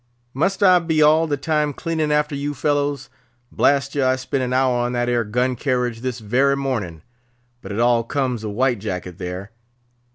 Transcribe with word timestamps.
"Must 0.33 0.63
I 0.63 0.79
be 0.79 1.03
all 1.03 1.27
the 1.27 1.37
time 1.37 1.73
cleaning 1.73 2.11
after 2.11 2.33
you 2.33 2.55
fellows? 2.55 3.07
Blast 3.51 3.93
ye! 3.93 4.01
I 4.01 4.15
spent 4.15 4.41
an 4.43 4.51
hour 4.51 4.77
on 4.79 4.93
that 4.93 5.07
'ere 5.09 5.23
gun 5.23 5.55
carriage 5.55 6.01
this 6.01 6.17
very 6.17 6.55
mornin'. 6.57 7.03
But 7.61 7.71
it 7.71 7.79
all 7.79 8.03
comes 8.03 8.43
of 8.43 8.49
White 8.49 8.79
Jacket 8.79 9.19
there. 9.19 9.51